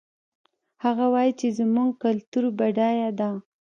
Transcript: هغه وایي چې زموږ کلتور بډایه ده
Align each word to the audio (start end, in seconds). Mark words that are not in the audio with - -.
هغه 0.83 1.05
وایي 1.13 1.33
چې 1.39 1.47
زموږ 1.59 1.89
کلتور 2.03 2.43
بډایه 2.57 3.09
ده 3.19 3.29